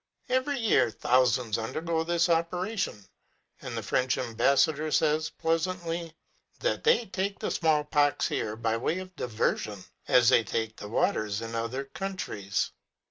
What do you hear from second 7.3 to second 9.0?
the small pox here by way